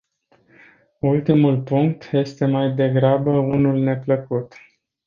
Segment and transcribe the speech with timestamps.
[0.99, 4.53] Ultimul punct este mai degrabă unul neplăcut.